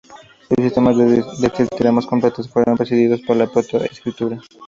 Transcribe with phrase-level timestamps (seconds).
[0.49, 4.39] Los sistemas de escritura más completos fueron precedidos por la proto-escritura.